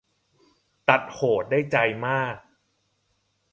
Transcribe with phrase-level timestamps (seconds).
[0.89, 2.37] ตัดโหดได้ใจมาก